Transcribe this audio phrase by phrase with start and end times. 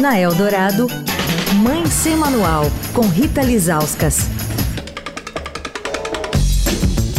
[0.00, 0.86] Na Eldorado,
[1.56, 4.28] Mãe Sem Manual, com Rita Lizauskas.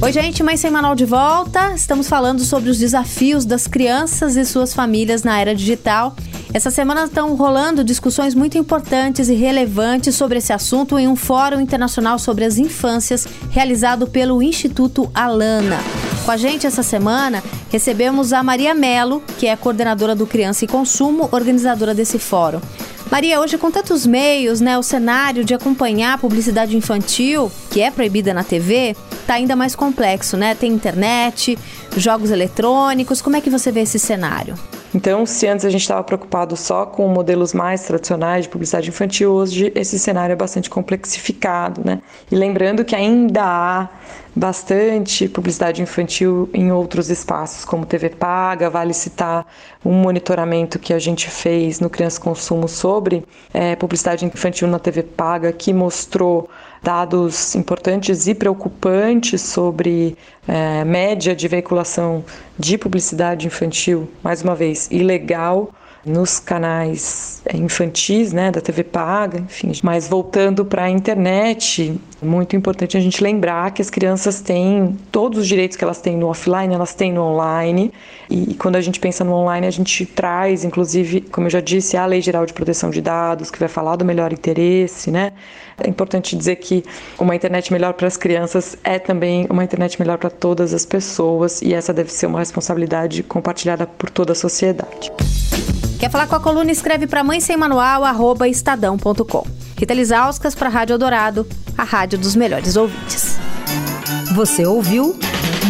[0.00, 1.74] Oi, gente, Mãe Sem Manual de volta.
[1.74, 6.16] Estamos falando sobre os desafios das crianças e suas famílias na era digital.
[6.54, 11.60] Essa semana estão rolando discussões muito importantes e relevantes sobre esse assunto em um fórum
[11.60, 15.78] internacional sobre as infâncias realizado pelo Instituto Alana.
[16.24, 20.68] Com a gente essa semana, recebemos a Maria Melo, que é coordenadora do Criança e
[20.68, 22.60] Consumo, organizadora desse fórum.
[23.10, 27.90] Maria, hoje com tantos meios, né, o cenário de acompanhar a publicidade infantil, que é
[27.90, 28.96] proibida na TV,
[29.26, 30.54] tá ainda mais complexo, né?
[30.54, 31.58] Tem internet,
[31.96, 33.20] jogos eletrônicos.
[33.20, 34.54] Como é que você vê esse cenário?
[34.94, 39.32] Então, se antes a gente estava preocupado só com modelos mais tradicionais de publicidade infantil,
[39.32, 42.02] hoje esse cenário é bastante complexificado, né?
[42.30, 43.88] E lembrando que ainda há
[44.34, 49.46] bastante publicidade infantil em outros espaços, como TV Paga, vale citar
[49.84, 55.02] um monitoramento que a gente fez no Criança Consumo sobre é, publicidade infantil na TV
[55.02, 56.48] Paga, que mostrou
[56.82, 60.16] dados importantes e preocupantes sobre
[60.48, 62.24] é, média de veiculação
[62.58, 65.72] de publicidade infantil, mais uma vez, ilegal
[66.04, 69.72] nos canais infantis, né, da TV paga, enfim.
[69.82, 75.38] Mas voltando para a internet, muito importante a gente lembrar que as crianças têm todos
[75.40, 77.92] os direitos que elas têm no offline, elas têm no online.
[78.28, 81.96] E quando a gente pensa no online, a gente traz, inclusive, como eu já disse,
[81.96, 85.32] a Lei Geral de Proteção de Dados, que vai falar do melhor interesse, né?
[85.78, 86.84] É importante dizer que
[87.18, 91.62] uma internet melhor para as crianças é também uma internet melhor para todas as pessoas,
[91.62, 95.12] e essa deve ser uma responsabilidade compartilhada por toda a sociedade.
[96.02, 96.72] Quer falar com a coluna?
[96.72, 99.46] Escreve para mãe sem manual, arroba estadão.com.
[99.78, 101.46] Rita Lisauskas para Rádio Eldorado,
[101.78, 103.38] a rádio dos melhores ouvintes.
[104.34, 105.16] Você ouviu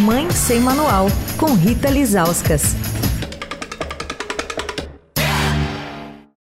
[0.00, 2.74] Mãe Sem Manual, com Rita Lisauskas.